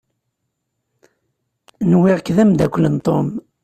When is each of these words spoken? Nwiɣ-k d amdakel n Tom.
Nwiɣ-k 1.91 2.27
d 2.35 2.37
amdakel 2.43 2.85
n 2.93 2.97
Tom. 3.05 3.27